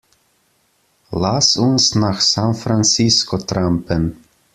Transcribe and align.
Lass 1.11 1.57
uns 1.57 1.93
nach 1.93 2.21
San 2.21 2.55
Francisco 2.55 3.37
trampen! 3.37 4.15